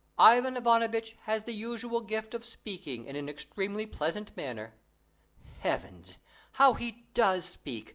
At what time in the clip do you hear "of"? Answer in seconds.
2.33-2.43